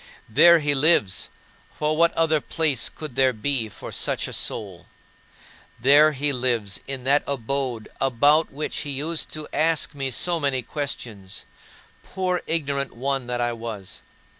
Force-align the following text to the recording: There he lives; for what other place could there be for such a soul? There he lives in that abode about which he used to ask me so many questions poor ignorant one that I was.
There 0.27 0.61
he 0.61 0.73
lives; 0.73 1.29
for 1.75 1.95
what 1.95 2.11
other 2.13 2.41
place 2.41 2.89
could 2.89 3.15
there 3.15 3.33
be 3.33 3.69
for 3.69 3.91
such 3.91 4.27
a 4.27 4.33
soul? 4.33 4.87
There 5.79 6.13
he 6.13 6.33
lives 6.33 6.79
in 6.87 7.03
that 7.03 7.21
abode 7.27 7.87
about 8.01 8.51
which 8.51 8.77
he 8.77 8.89
used 8.97 9.31
to 9.33 9.47
ask 9.53 9.93
me 9.93 10.09
so 10.09 10.39
many 10.39 10.63
questions 10.63 11.45
poor 12.01 12.41
ignorant 12.47 12.93
one 12.95 13.27
that 13.27 13.41
I 13.41 13.53
was. 13.53 14.01